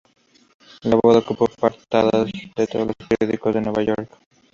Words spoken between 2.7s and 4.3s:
los periódicos de Nueva York.